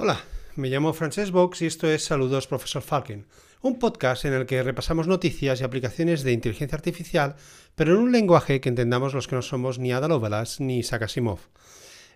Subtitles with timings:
[0.00, 0.20] Hola,
[0.54, 3.26] me llamo Francesc Box y esto es Saludos Profesor Falken,
[3.62, 7.34] un podcast en el que repasamos noticias y aplicaciones de inteligencia artificial,
[7.74, 11.02] pero en un lenguaje que entendamos los que no somos ni Ada Lovelace ni Isaac
[11.02, 11.40] Asimov.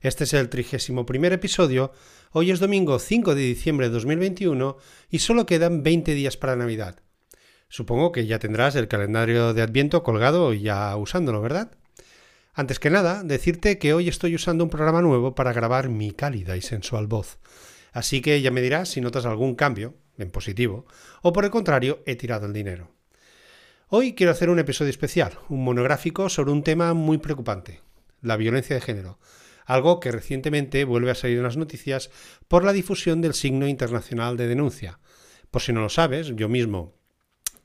[0.01, 1.90] Este es el 31 episodio,
[2.31, 4.76] hoy es domingo 5 de diciembre de 2021
[5.10, 7.01] y solo quedan 20 días para Navidad.
[7.69, 11.72] Supongo que ya tendrás el calendario de Adviento colgado y ya usándolo, ¿verdad?
[12.54, 16.56] Antes que nada, decirte que hoy estoy usando un programa nuevo para grabar mi cálida
[16.56, 17.38] y sensual voz.
[17.92, 20.87] Así que ya me dirás si notas algún cambio, en positivo,
[21.23, 22.91] o por el contrario, he tirado el dinero.
[23.88, 27.80] Hoy quiero hacer un episodio especial, un monográfico sobre un tema muy preocupante,
[28.23, 29.18] la violencia de género,
[29.66, 32.10] algo que recientemente vuelve a salir en las noticias
[32.48, 34.98] por la difusión del signo internacional de denuncia.
[35.51, 36.95] Por si no lo sabes, yo mismo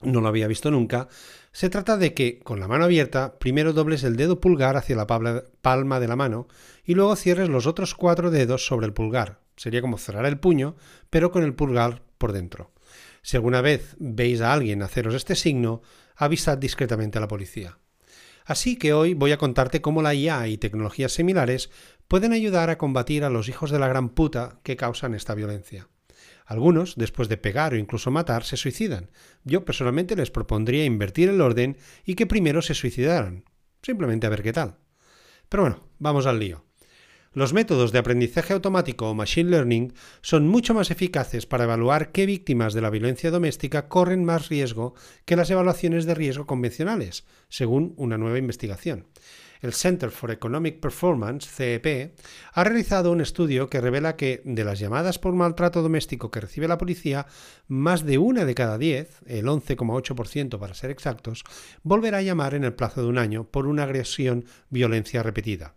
[0.02, 1.08] no lo había visto nunca,
[1.52, 5.08] se trata de que, con la mano abierta, primero dobles el dedo pulgar hacia la
[5.08, 6.48] palma de la mano
[6.84, 10.78] y luego cierres los otros cuatro dedos sobre el pulgar, Sería como cerrar el puño,
[11.10, 12.72] pero con el pulgar por dentro.
[13.22, 15.81] Si alguna vez veis a alguien haceros este signo,
[16.16, 17.78] avisad discretamente a la policía.
[18.46, 21.70] Así que hoy voy a contarte cómo la IA y tecnologías similares
[22.08, 25.90] pueden ayudar a combatir a los hijos de la gran puta que causan esta violencia.
[26.46, 29.09] Algunos, después de pegar o incluso matar, se suicidan.
[29.44, 33.44] Yo personalmente les propondría invertir el orden y que primero se suicidaran.
[33.81, 34.78] Simplemente a ver qué tal.
[35.50, 36.67] Pero bueno, vamos al lío.
[37.33, 42.25] Los métodos de aprendizaje automático o machine learning son mucho más eficaces para evaluar qué
[42.25, 47.94] víctimas de la violencia doméstica corren más riesgo que las evaluaciones de riesgo convencionales, según
[47.97, 49.08] una nueva investigación.
[49.61, 52.14] El Center for Economic Performance, CEP,
[52.53, 56.67] ha realizado un estudio que revela que de las llamadas por maltrato doméstico que recibe
[56.67, 57.25] la policía,
[57.67, 61.44] más de una de cada diez, el 11,8% para ser exactos,
[61.84, 65.73] volverá a llamar en el plazo de un año por una agresión violencia repetida.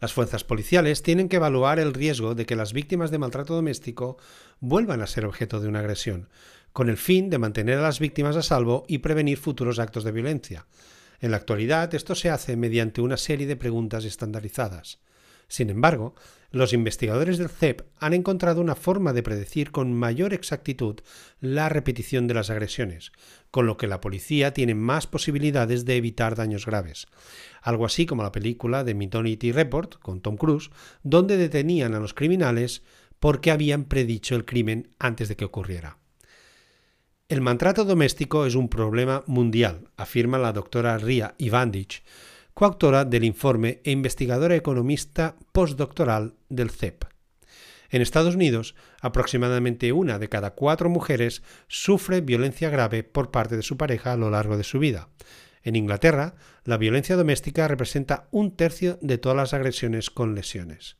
[0.00, 4.18] Las fuerzas policiales tienen que evaluar el riesgo de que las víctimas de maltrato doméstico
[4.60, 6.28] vuelvan a ser objeto de una agresión,
[6.72, 10.12] con el fin de mantener a las víctimas a salvo y prevenir futuros actos de
[10.12, 10.66] violencia.
[11.20, 14.98] En la actualidad esto se hace mediante una serie de preguntas estandarizadas.
[15.48, 16.14] Sin embargo,
[16.54, 21.00] los investigadores del CEP han encontrado una forma de predecir con mayor exactitud
[21.40, 23.10] la repetición de las agresiones,
[23.50, 27.08] con lo que la policía tiene más posibilidades de evitar daños graves.
[27.60, 30.70] Algo así como la película de Minority Report con Tom Cruise,
[31.02, 32.82] donde detenían a los criminales
[33.18, 35.98] porque habían predicho el crimen antes de que ocurriera.
[37.26, 42.04] El maltrato doméstico es un problema mundial, afirma la doctora Ria Ivandich,
[42.54, 47.04] coautora del informe e investigadora economista postdoctoral del CEP.
[47.90, 53.62] En Estados Unidos, aproximadamente una de cada cuatro mujeres sufre violencia grave por parte de
[53.62, 55.08] su pareja a lo largo de su vida.
[55.62, 60.96] En Inglaterra, la violencia doméstica representa un tercio de todas las agresiones con lesiones.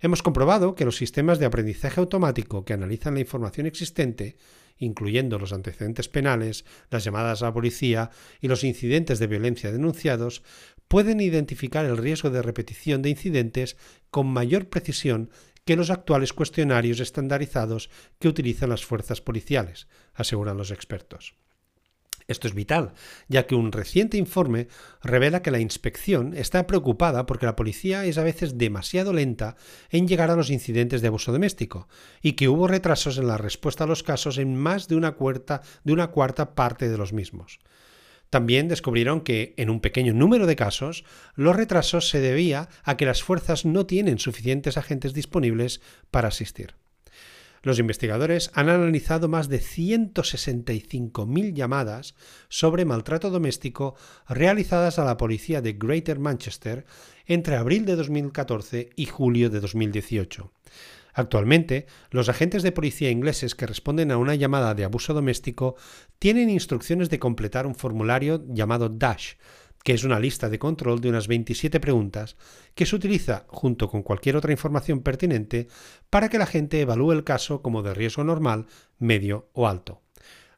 [0.00, 4.36] Hemos comprobado que los sistemas de aprendizaje automático que analizan la información existente
[4.78, 10.42] incluyendo los antecedentes penales, las llamadas a la policía y los incidentes de violencia denunciados,
[10.88, 13.76] pueden identificar el riesgo de repetición de incidentes
[14.10, 15.30] con mayor precisión
[15.64, 21.34] que los actuales cuestionarios estandarizados que utilizan las fuerzas policiales, aseguran los expertos.
[22.28, 22.92] Esto es vital,
[23.28, 24.68] ya que un reciente informe
[25.02, 29.56] revela que la inspección está preocupada porque la policía es a veces demasiado lenta
[29.88, 31.88] en llegar a los incidentes de abuso doméstico
[32.20, 35.62] y que hubo retrasos en la respuesta a los casos en más de una cuarta,
[35.84, 37.60] de una cuarta parte de los mismos.
[38.28, 43.06] También descubrieron que, en un pequeño número de casos, los retrasos se debía a que
[43.06, 45.80] las fuerzas no tienen suficientes agentes disponibles
[46.10, 46.74] para asistir.
[47.62, 52.14] Los investigadores han analizado más de 165.000 llamadas
[52.48, 53.94] sobre maltrato doméstico
[54.28, 56.86] realizadas a la policía de Greater Manchester
[57.26, 60.52] entre abril de 2014 y julio de 2018.
[61.14, 65.74] Actualmente, los agentes de policía ingleses que responden a una llamada de abuso doméstico
[66.20, 69.34] tienen instrucciones de completar un formulario llamado DASH,
[69.88, 72.36] que es una lista de control de unas 27 preguntas
[72.74, 75.66] que se utiliza junto con cualquier otra información pertinente
[76.10, 78.66] para que la gente evalúe el caso como de riesgo normal,
[78.98, 80.02] medio o alto.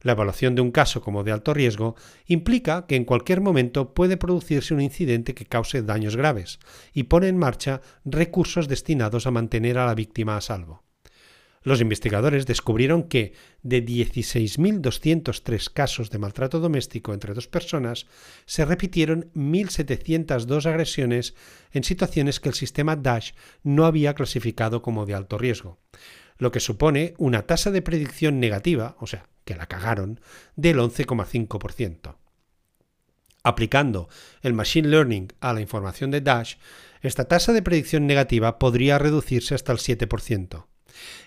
[0.00, 1.94] La evaluación de un caso como de alto riesgo
[2.26, 6.58] implica que en cualquier momento puede producirse un incidente que cause daños graves
[6.92, 10.89] y pone en marcha recursos destinados a mantener a la víctima a salvo.
[11.62, 18.06] Los investigadores descubrieron que de 16.203 casos de maltrato doméstico entre dos personas,
[18.46, 21.34] se repitieron 1.702 agresiones
[21.72, 25.78] en situaciones que el sistema DASH no había clasificado como de alto riesgo,
[26.38, 30.18] lo que supone una tasa de predicción negativa, o sea, que la cagaron,
[30.56, 32.16] del 11,5%.
[33.42, 34.08] Aplicando
[34.40, 36.54] el Machine Learning a la información de Dash,
[37.02, 40.69] esta tasa de predicción negativa podría reducirse hasta el 7%.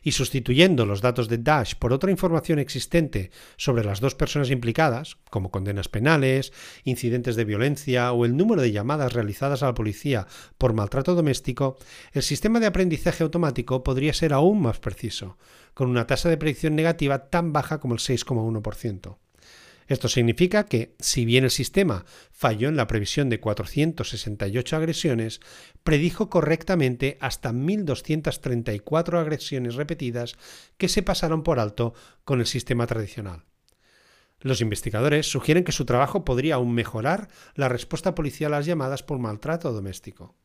[0.03, 5.17] Y sustituyendo los datos de Dash por otra información existente sobre las dos personas implicadas,
[5.29, 10.27] como condenas penales, incidentes de violencia o el número de llamadas realizadas a la policía
[10.57, 11.77] por maltrato doméstico,
[12.11, 15.37] el sistema de aprendizaje automático podría ser aún más preciso,
[15.73, 19.17] con una tasa de predicción negativa tan baja como el 6,1%.
[19.87, 25.39] Esto significa que, si bien el sistema falló en la previsión de 468 agresiones,
[25.83, 30.35] predijo correctamente hasta 1.234 agresiones repetidas
[30.77, 31.93] que se pasaron por alto
[32.23, 33.43] con el sistema tradicional.
[34.39, 39.01] Los investigadores sugieren que su trabajo podría aún mejorar la respuesta policial a las llamadas
[39.01, 40.35] por maltrato doméstico.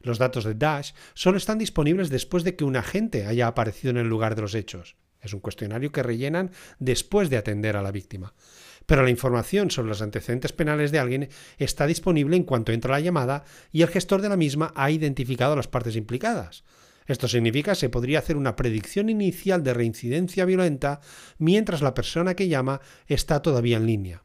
[0.00, 3.98] Los datos de Dash solo están disponibles después de que un agente haya aparecido en
[3.98, 4.96] el lugar de los hechos.
[5.20, 8.32] Es un cuestionario que rellenan después de atender a la víctima
[8.86, 11.28] pero la información sobre los antecedentes penales de alguien
[11.58, 15.52] está disponible en cuanto entra la llamada y el gestor de la misma ha identificado
[15.52, 16.64] a las partes implicadas.
[17.06, 21.00] Esto significa que se podría hacer una predicción inicial de reincidencia violenta
[21.38, 24.24] mientras la persona que llama está todavía en línea.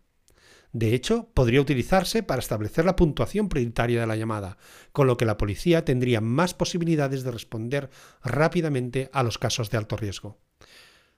[0.72, 4.58] De hecho, podría utilizarse para establecer la puntuación prioritaria de la llamada,
[4.92, 7.90] con lo que la policía tendría más posibilidades de responder
[8.22, 10.45] rápidamente a los casos de alto riesgo.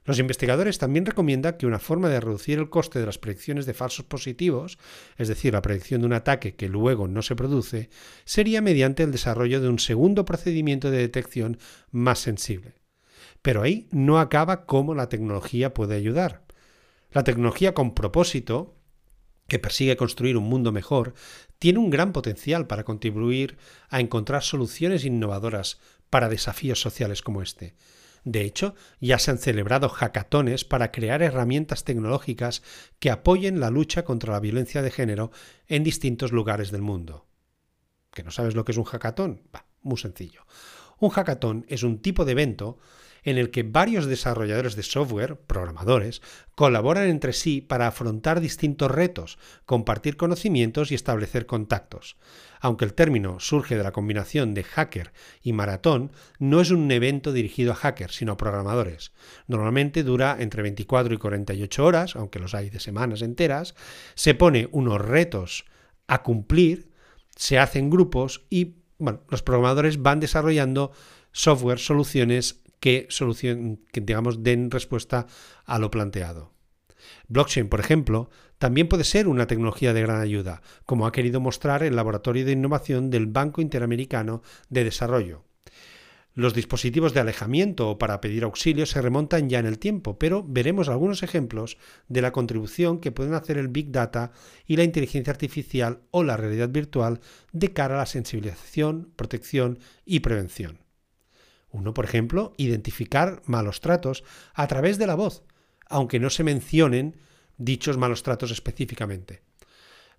[0.08, 3.74] Los investigadores también recomiendan que una forma de reducir el coste de las predicciones de
[3.74, 4.78] falsos positivos,
[5.18, 7.90] es decir, la predicción de un ataque que luego no se produce,
[8.24, 11.58] sería mediante el desarrollo de un segundo procedimiento de detección
[11.90, 12.72] más sensible.
[13.42, 16.42] Pero ahí no acaba cómo la tecnología puede ayudar.
[17.12, 18.78] La tecnología con propósito,
[19.46, 21.12] que persigue construir un mundo mejor,
[21.58, 23.58] tiene un gran potencial para contribuir
[23.90, 25.78] a encontrar soluciones innovadoras
[26.08, 27.74] para desafíos sociales como este.
[28.30, 32.62] De hecho, ya se han celebrado hackatones para crear herramientas tecnológicas
[32.98, 35.30] que apoyen la lucha contra la violencia de género
[35.66, 37.26] en distintos lugares del mundo.
[38.12, 39.40] ¿Que no sabes lo que es un hackatón?
[39.80, 40.42] muy sencillo.
[40.98, 42.78] Un hackatón es un tipo de evento
[43.22, 46.22] en el que varios desarrolladores de software, programadores,
[46.54, 52.16] colaboran entre sí para afrontar distintos retos, compartir conocimientos y establecer contactos.
[52.60, 55.12] Aunque el término surge de la combinación de hacker
[55.42, 59.12] y maratón, no es un evento dirigido a hackers, sino a programadores.
[59.46, 63.74] Normalmente dura entre 24 y 48 horas, aunque los hay de semanas enteras,
[64.14, 65.64] se pone unos retos
[66.06, 66.90] a cumplir,
[67.36, 70.90] se hacen grupos y bueno, los programadores van desarrollando
[71.30, 73.08] software, soluciones que,
[73.92, 75.26] digamos, den respuesta
[75.64, 76.52] a lo planteado.
[77.28, 81.82] Blockchain, por ejemplo, también puede ser una tecnología de gran ayuda, como ha querido mostrar
[81.82, 85.44] el Laboratorio de Innovación del Banco Interamericano de Desarrollo.
[86.34, 90.44] Los dispositivos de alejamiento o para pedir auxilio se remontan ya en el tiempo, pero
[90.46, 94.30] veremos algunos ejemplos de la contribución que pueden hacer el Big Data
[94.64, 97.20] y la inteligencia artificial o la realidad virtual
[97.52, 100.78] de cara a la sensibilización, protección y prevención.
[101.70, 104.24] Uno, por ejemplo, identificar malos tratos
[104.54, 105.42] a través de la voz,
[105.88, 107.16] aunque no se mencionen
[107.56, 109.42] dichos malos tratos específicamente.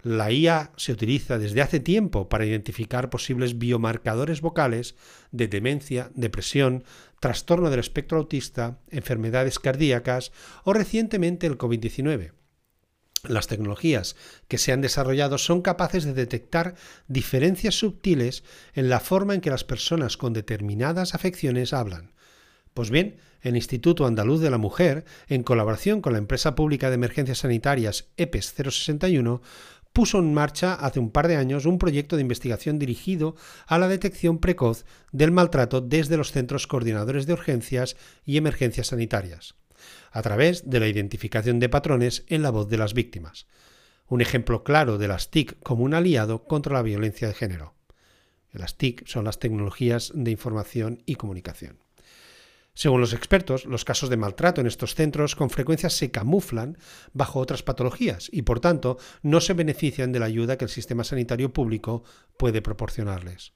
[0.01, 4.95] La IA se utiliza desde hace tiempo para identificar posibles biomarcadores vocales
[5.31, 6.85] de demencia, depresión,
[7.19, 10.31] trastorno del espectro autista, enfermedades cardíacas
[10.63, 12.31] o recientemente el COVID-19.
[13.27, 14.15] Las tecnologías
[14.47, 16.75] que se han desarrollado son capaces de detectar
[17.07, 18.43] diferencias sutiles
[18.73, 22.13] en la forma en que las personas con determinadas afecciones hablan.
[22.73, 26.95] Pues bien, el Instituto Andaluz de la Mujer, en colaboración con la empresa pública de
[26.95, 29.41] emergencias sanitarias EPES 061,
[29.91, 33.35] puso en marcha hace un par de años un proyecto de investigación dirigido
[33.67, 39.55] a la detección precoz del maltrato desde los centros coordinadores de urgencias y emergencias sanitarias
[40.11, 43.47] a través de la identificación de patrones en la voz de las víctimas.
[44.07, 47.75] Un ejemplo claro de las TIC como un aliado contra la violencia de género.
[48.51, 51.77] Las TIC son las tecnologías de información y comunicación.
[52.73, 56.77] Según los expertos, los casos de maltrato en estos centros con frecuencia se camuflan
[57.13, 61.03] bajo otras patologías y, por tanto, no se benefician de la ayuda que el sistema
[61.03, 62.03] sanitario público
[62.37, 63.51] puede proporcionarles.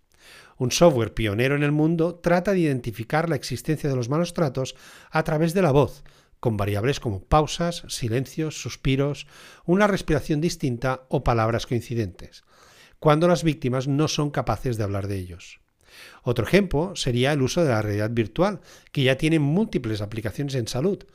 [0.58, 4.76] Un software pionero en el mundo trata de identificar la existencia de los malos tratos
[5.12, 6.04] a través de la voz,
[6.40, 9.28] con variables como pausas, silencios, suspiros,
[9.66, 12.44] una respiración distinta o palabras coincidentes,
[13.00, 15.62] cuando las víctimas no son capaces de hablar de ellos.
[16.24, 18.62] Otro ejemplo sería el uso de la realidad virtual,
[18.92, 21.06] que ya tiene múltiples aplicaciones en salud.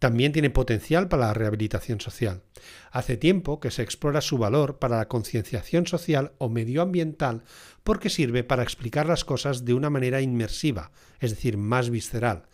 [0.00, 2.42] También tiene potencial para la rehabilitación social.
[2.90, 7.44] Hace tiempo que se explora su valor para la concienciación social o medioambiental
[7.84, 10.90] porque sirve para explicar las cosas de una manera inmersiva,
[11.20, 12.46] es decir, más visceral,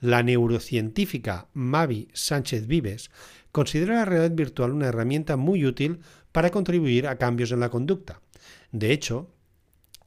[0.00, 3.10] la neurocientífica Mavi Sánchez Vives
[3.52, 6.00] considera la realidad virtual una herramienta muy útil
[6.32, 8.20] para contribuir a cambios en la conducta.
[8.72, 9.30] De hecho,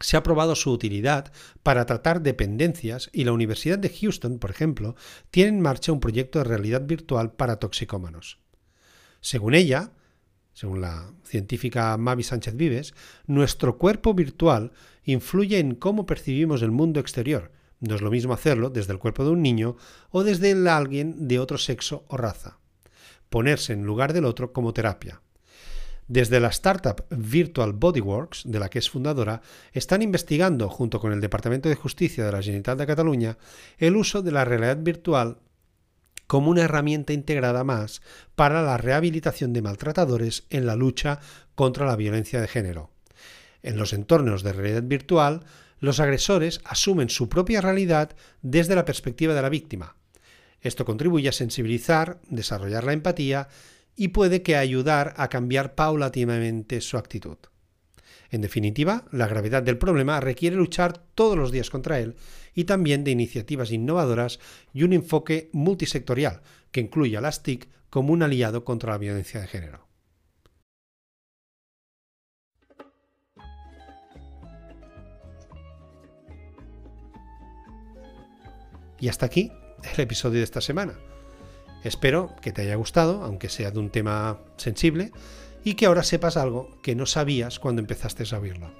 [0.04, 1.32] se ha probado su utilidad
[1.64, 4.96] para tratar dependencias y la Universidad de Houston, por ejemplo,
[5.32, 8.40] tiene en marcha un proyecto de realidad virtual para toxicómanos.
[9.22, 9.94] Según ella,
[10.54, 12.94] según la científica Mavi Sánchez Vives,
[13.28, 14.74] nuestro cuerpo virtual
[15.06, 17.54] influye en cómo percibimos el mundo exterior.
[17.80, 19.78] No es lo mismo hacerlo desde el cuerpo de un niño
[20.10, 22.60] o desde el alguien de otro sexo o raza.
[23.30, 25.22] Ponerse en lugar del otro como terapia.
[26.14, 29.42] Desde la startup Virtual Bodyworks, de la que es fundadora,
[29.72, 33.38] están investigando, junto con el Departamento de Justicia de la Generalitat de Cataluña,
[33.80, 35.40] el uso de la realidad virtual
[36.28, 38.04] como una herramienta integrada más
[38.36, 41.20] para la rehabilitación de maltratadores en la lucha
[41.56, 42.92] contra la violencia de género.
[43.64, 45.44] En los entornos de realidad virtual,
[45.80, 48.12] los agresores asumen su propia realidad
[48.44, 49.96] desde la perspectiva de la víctima.
[50.62, 53.48] Esto contribuye a sensibilizar, desarrollar la empatía
[53.96, 57.38] y puede que ayudar a cambiar paulatinamente su actitud.
[58.30, 62.16] En definitiva, la gravedad del problema requiere luchar todos los días contra él
[62.56, 64.40] y también de iniciativas innovadoras
[64.74, 69.40] y un enfoque multisectorial que incluya a las TIC como un aliado contra la violencia
[69.40, 69.88] de género.
[79.00, 79.52] Y hasta aquí
[79.94, 80.98] el episodio de esta semana.
[81.84, 85.12] Espero que te haya gustado, aunque sea de un tema sensible,
[85.64, 88.72] y que ahora sepas algo que no sabías cuando empezaste a oírlo.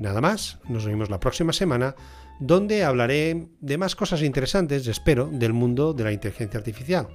[0.00, 1.94] Nada más, nos vemos la próxima semana,
[2.40, 7.08] donde hablaré de más cosas interesantes, espero, del mundo de la inteligencia artificial.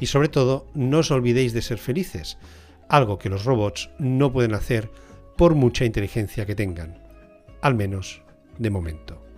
[0.00, 2.38] Y sobre todo, no os olvidéis de ser felices,
[2.88, 4.90] algo que los robots no pueden hacer
[5.36, 6.98] por mucha inteligencia que tengan,
[7.62, 8.22] al menos
[8.58, 9.29] de momento.